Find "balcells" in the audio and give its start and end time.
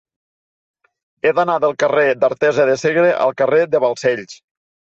3.87-4.39